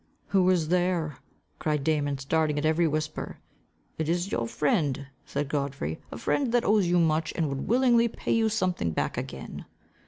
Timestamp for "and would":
7.35-7.67